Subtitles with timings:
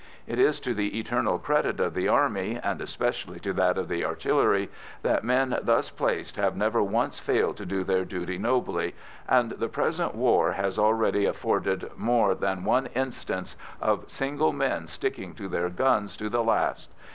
[0.25, 4.03] It is to the eternal credit of the Army, and especially to that of the
[4.03, 4.71] artillery,
[5.03, 8.95] that men thus placed have never once failed to do their duty nobly,
[9.29, 15.35] and the present war has already afforded more than one instance of single men sticking
[15.35, 16.89] to their guns to the last.